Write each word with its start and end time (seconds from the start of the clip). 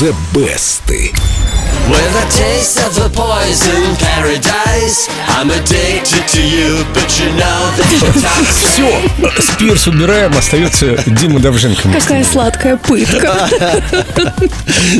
The 0.00 0.16
Best. 0.32 0.88
With 0.88 1.12
a 1.92 2.26
taste 2.32 2.78
of 2.80 2.94
the 2.94 3.10
poison 3.14 3.96
paradise 3.96 4.59
I'm 5.28 5.50
addicted 5.50 6.26
to 6.34 6.42
you, 6.42 6.84
but 6.92 7.08
you 7.18 7.26
know 7.38 7.60
that 7.76 7.88
you're 7.92 8.22
toxic 8.22 8.60
Все, 8.70 9.42
Спирс 9.52 9.86
убираем, 9.86 10.36
остается 10.36 10.98
Дима 11.06 11.38
Давженко. 11.40 11.88
Какая 11.92 12.24
сладкая 12.24 12.76
пытка. 12.76 13.48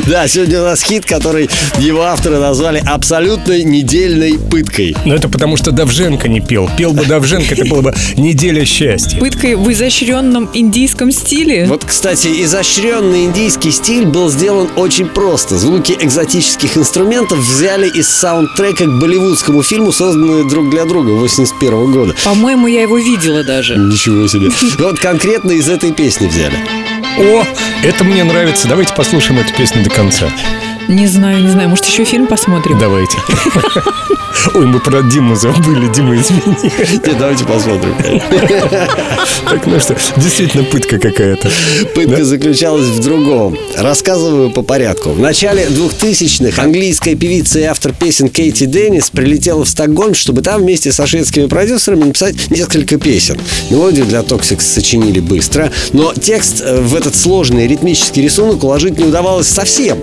Да, 0.05 0.27
сегодня 0.27 0.61
у 0.61 0.65
нас 0.65 0.83
хит, 0.83 1.05
который 1.05 1.49
его 1.79 2.03
авторы 2.03 2.37
назвали 2.37 2.83
абсолютно 2.85 3.63
недельной 3.63 4.37
пыткой. 4.37 4.95
Но 5.05 5.15
это 5.15 5.27
потому, 5.27 5.57
что 5.57 5.71
Давженко 5.71 6.27
не 6.27 6.39
пел. 6.39 6.69
Пел 6.77 6.93
бы 6.93 7.05
Давженко, 7.05 7.55
это 7.55 7.65
было 7.65 7.81
бы 7.81 7.95
неделя 8.15 8.63
счастья. 8.65 9.19
Пыткой 9.19 9.55
в 9.55 9.71
изощренном 9.71 10.49
индийском 10.53 11.11
стиле. 11.11 11.65
Вот, 11.65 11.83
кстати, 11.85 12.27
изощренный 12.43 13.25
индийский 13.25 13.71
стиль 13.71 14.05
был 14.05 14.29
сделан 14.29 14.69
очень 14.75 15.07
просто. 15.07 15.57
Звуки 15.57 15.97
экзотических 15.99 16.77
инструментов 16.77 17.39
взяли 17.39 17.89
из 17.89 18.07
саундтрека 18.07 18.85
к 18.85 18.99
болливудскому 18.99 19.63
фильму, 19.63 19.80
созданные 19.89 20.43
друг 20.43 20.69
для 20.69 20.85
друга 20.85 21.11
81 21.11 21.91
года. 21.91 22.15
По-моему, 22.23 22.67
я 22.67 22.81
его 22.83 22.97
видела 22.97 23.43
даже. 23.43 23.77
Ничего 23.77 24.27
себе. 24.27 24.49
Вот 24.77 24.99
конкретно 24.99 25.51
из 25.51 25.69
этой 25.69 25.91
песни 25.91 26.27
взяли. 26.27 26.55
О, 27.17 27.43
это 27.83 28.03
мне 28.03 28.23
нравится. 28.23 28.67
Давайте 28.67 28.93
послушаем 28.93 29.39
эту 29.39 29.53
песню 29.53 29.83
до 29.83 29.89
конца. 29.89 30.29
Не 30.91 31.07
знаю, 31.07 31.41
не 31.41 31.47
знаю, 31.47 31.69
может 31.69 31.85
еще 31.85 32.03
фильм 32.03 32.27
посмотрим? 32.27 32.77
Давайте. 32.77 33.17
Ой, 34.55 34.65
мы 34.65 34.81
про 34.81 35.01
Диму 35.03 35.35
забыли. 35.35 35.87
Дима, 35.87 36.17
извини. 36.17 36.41
Нет, 36.61 37.17
давайте 37.17 37.45
посмотрим. 37.45 37.95
Так, 39.45 39.65
ну 39.67 39.79
что, 39.79 39.95
действительно 40.17 40.63
пытка 40.65 40.99
какая-то. 40.99 41.49
Пытка 41.95 42.25
заключалась 42.25 42.87
в 42.87 43.01
другом. 43.01 43.57
Рассказываю 43.77 44.51
по 44.51 44.63
порядку. 44.63 45.11
В 45.11 45.19
начале 45.19 45.65
2000-х 45.67 46.61
английская 46.61 47.15
певица 47.15 47.59
и 47.59 47.63
автор 47.63 47.93
песен 47.93 48.27
Кейти 48.27 48.65
Деннис 48.65 49.09
прилетела 49.09 49.63
в 49.63 49.69
Стокгольм, 49.69 50.13
чтобы 50.13 50.41
там 50.41 50.61
вместе 50.61 50.91
со 50.91 51.07
шведскими 51.07 51.45
продюсерами 51.45 52.03
написать 52.03 52.51
несколько 52.51 52.97
песен. 52.97 53.39
Мелодию 53.69 54.05
для 54.05 54.19
Toxic 54.19 54.59
сочинили 54.59 55.21
быстро, 55.21 55.71
но 55.93 56.13
текст 56.13 56.61
э, 56.61 56.81
в 56.81 56.95
этот 56.95 57.15
сложный 57.15 57.65
ритмический 57.65 58.21
рисунок 58.21 58.63
уложить 58.65 58.97
не 58.97 59.05
удавалось 59.05 59.47
совсем. 59.47 59.97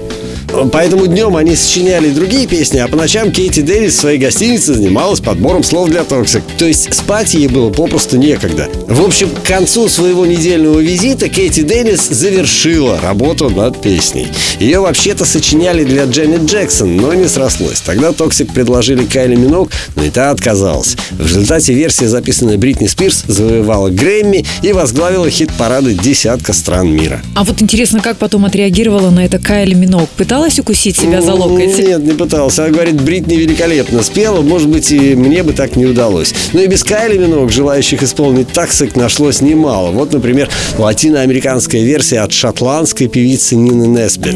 Поэтому 0.73 1.07
днем 1.07 1.37
они 1.37 1.55
сочиняли 1.55 2.11
другие 2.11 2.47
песни, 2.47 2.79
а 2.79 2.89
по 2.89 2.97
ночам 2.97 3.31
Кэти 3.31 3.63
Деннис 3.63 3.95
в 3.95 4.01
своей 4.01 4.19
гостинице 4.19 4.75
занималась 4.75 5.21
подбором 5.21 5.63
слов 5.63 5.89
для 5.91 6.05
Toxic. 6.05 6.43
То 6.59 6.67
есть 6.67 6.95
спать 6.95 7.35
ей 7.35 7.49
было 7.49 7.71
попросту 7.71 8.17
некогда. 8.17 8.69
В 8.89 9.05
общем, 9.05 9.31
к 9.31 9.47
концу 9.47 9.89
своего 9.89 10.27
недельного 10.27 10.81
визита 10.81 11.29
Кэти 11.29 11.63
Деннис 11.63 12.09
завершила 12.09 13.01
работу 13.01 13.51
над 13.51 13.81
песней. 13.81 14.29
Ее 14.59 14.81
вообще-то 14.81 15.25
сочиняли 15.25 15.85
для 15.85 16.05
Джанет 16.05 16.43
Джексон, 16.43 16.97
но 16.97 17.15
не 17.15 17.29
срослось. 17.29 17.81
Тогда 17.81 18.13
Toxic 18.13 18.53
предложили 18.53 19.05
Кайли 19.05 19.37
Минок, 19.37 19.71
но 19.95 20.05
и 20.05 20.11
та 20.11 20.31
отказалась. 20.31 20.97
В 21.11 21.27
результате 21.27 21.75
версия, 21.75 22.09
записанная 22.09 22.57
Бритни 22.57 22.87
Спирс, 22.87 23.25
завоевала 23.27 23.91
Грэмми 23.91 24.45
и 24.63 24.73
возглавила 24.73 25.29
хит-парады 25.31 25.95
десятка 25.95 26.53
стран 26.53 26.91
мира. 26.91 27.21
А 27.35 27.45
вот 27.45 27.61
интересно, 27.63 28.01
как 28.01 28.17
потом 28.17 28.45
отреагировала 28.45 29.11
на 29.11 29.25
это 29.25 29.39
Кайли 29.39 29.75
Минок? 29.75 30.09
Пыталась 30.11 30.38
укусить 30.59 30.97
себя 30.97 31.21
за 31.23 31.35
локоть? 31.35 31.79
Нет, 31.79 32.03
не 32.03 32.13
пыталась. 32.13 32.65
Она 32.65 32.73
говорит, 32.73 33.01
Бритни 33.01 33.37
великолепно 33.37 34.03
спела. 34.03 34.43
Может 34.43 34.69
быть, 34.69 34.91
и 34.91 35.15
мне 35.15 35.43
бы 35.43 35.53
так 35.53 35.77
не 35.77 35.87
удалось. 35.87 36.35
Но 36.53 36.61
и 36.61 36.67
без 36.67 36.85
Кайли 36.85 37.19
Минок, 37.19 37.51
желающих 37.51 38.03
исполнить 38.03 38.49
таксик, 38.49 38.97
нашлось 38.97 39.41
немало. 39.41 39.91
Вот, 39.91 40.13
например, 40.13 40.49
латиноамериканская 40.79 41.83
версия 41.83 42.21
от 42.21 42.33
шотландской 42.33 43.09
певицы 43.09 43.57
Нины 43.57 43.87
Несбит. 43.87 44.35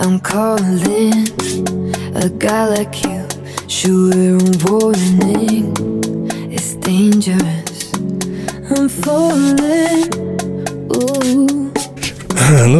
I'm 0.00 0.18
calling 0.18 1.28
a 2.16 2.28
guy 2.28 2.66
like 2.66 3.04
you. 3.04 3.22
Sure, 3.68 4.38
warning. 4.64 5.72
It's 6.50 6.74
dangerous. 6.74 7.92
I'm 8.70 8.88
falling. 8.88 9.71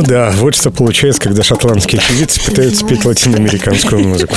Ну 0.02 0.08
да, 0.08 0.32
вот 0.34 0.56
что 0.56 0.72
получается, 0.72 1.22
когда 1.22 1.44
шотландские 1.44 2.00
певицы 2.08 2.44
пытаются 2.46 2.84
петь 2.84 3.04
латиноамериканскую 3.04 4.08
музыку. 4.08 4.34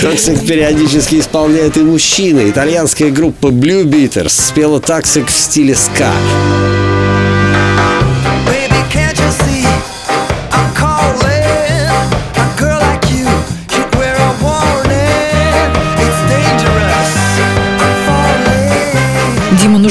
Toxic 0.00 0.46
периодически 0.46 1.16
исполняют 1.16 1.76
и 1.76 1.80
мужчины. 1.80 2.48
Итальянская 2.48 3.10
группа 3.10 3.48
Blue 3.48 3.84
Beaters 3.84 4.30
спела 4.30 4.80
Toxic 4.80 5.28
в 5.28 5.36
стиле 5.36 5.74
ска. 5.74 6.10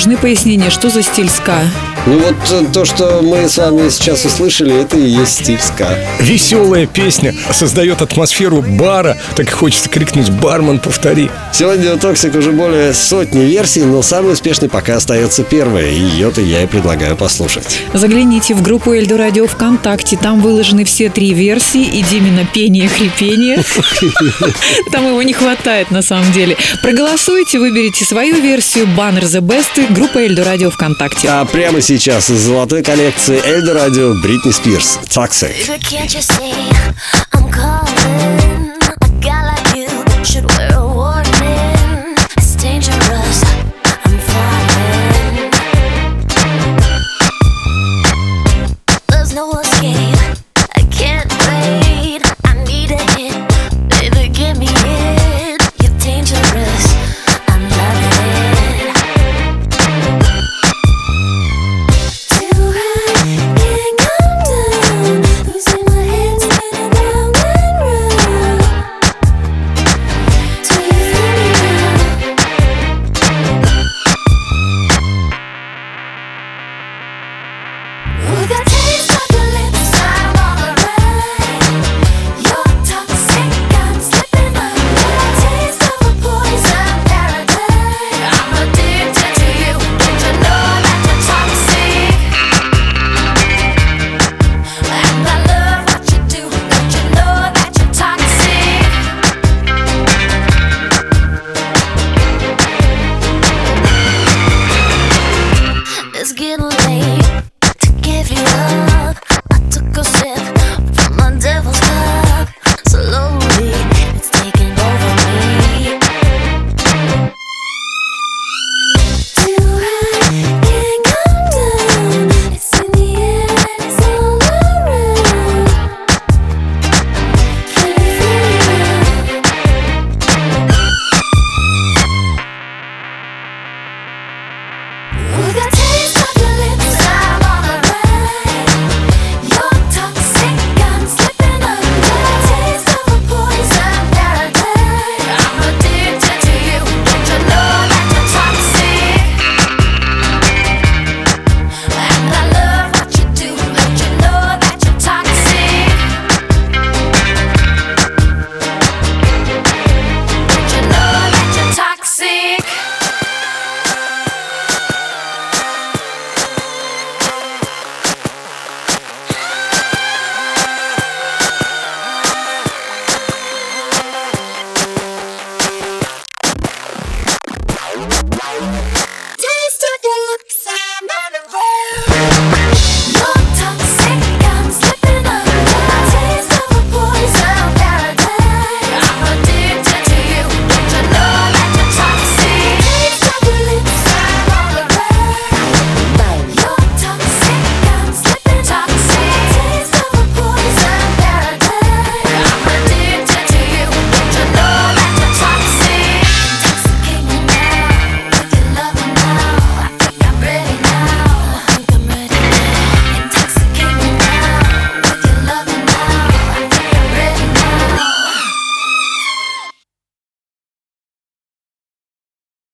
Нужны 0.03 0.17
пояснения, 0.17 0.69
что 0.69 0.89
за 0.89 1.01
стиль 1.01 1.29
ска? 1.29 1.61
Ну 2.05 2.19
вот 2.19 2.35
э, 2.51 2.65
то, 2.73 2.83
что 2.83 3.21
мы 3.21 3.47
с 3.47 3.57
вами 3.57 3.87
сейчас 3.87 4.25
услышали, 4.25 4.81
это 4.81 4.97
и 4.97 5.07
есть 5.07 5.43
стиль 5.43 5.59
ска. 5.59 5.87
Веселая 6.19 6.85
песня 6.85 7.33
создает 7.51 8.01
атмосферу 8.01 8.61
бара. 8.61 9.17
Так 9.37 9.47
и 9.47 9.51
хочется 9.51 9.87
крикнуть 9.89 10.29
«Бармен, 10.29 10.79
повтори». 10.79 11.31
Сегодня 11.53 11.93
у 11.93 11.97
Toxic 11.97 12.35
уже 12.35 12.51
более 12.51 12.93
сотни 12.93 13.45
версий, 13.45 13.83
но 13.83 14.01
самой 14.01 14.33
успешной 14.33 14.69
пока 14.69 14.97
остается 14.97 15.43
первая, 15.43 15.89
и 15.89 15.99
ее-то 15.99 16.41
я 16.41 16.63
и 16.63 16.67
предлагаю 16.67 17.15
послушать. 17.15 17.79
Загляните 17.93 18.53
в 18.55 18.61
группу 18.61 18.91
Эльдо 18.91 19.17
Радио 19.17 19.47
ВКонтакте. 19.47 20.17
Там 20.17 20.41
выложены 20.41 20.83
все 20.83 21.09
три 21.09 21.33
версии. 21.33 21.83
И 21.83 22.03
Димина 22.03 22.45
пение, 22.53 22.89
хрипение. 22.89 23.63
Там 24.91 25.07
его 25.07 25.21
не 25.23 25.31
хватает 25.31 25.91
на 25.91 26.01
самом 26.01 26.29
деле. 26.33 26.57
Проголосуйте, 26.81 27.59
выберите 27.59 28.03
свою 28.03 28.41
версию. 28.41 28.87
Баннер 28.87 29.23
The 29.23 29.39
Best. 29.39 29.92
Группа 29.93 30.17
Эльдо 30.17 30.43
Радио 30.43 30.71
ВКонтакте. 30.71 31.29
А 31.29 31.45
прямо 31.45 31.79
сейчас 31.79 32.29
из 32.29 32.39
золотой 32.39 32.81
коллекции 32.81 33.39
Эльдо 33.45 33.73
Радио 33.73 34.13
Бритни 34.21 34.51
Спирс. 34.51 34.99
Toxic. 35.13 35.51
Baby, 37.39 38.52